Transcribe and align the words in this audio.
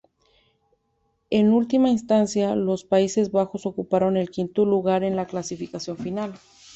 En 1.29 1.53
última 1.53 1.87
instancia, 1.91 2.55
los 2.55 2.83
Países 2.85 3.31
Bajos 3.31 3.67
ocuparon 3.67 4.17
el 4.17 4.31
quinto 4.31 4.65
lugar 4.65 5.03
en 5.03 5.15
la 5.15 5.27
clasificación 5.27 5.95
final. 5.99 6.33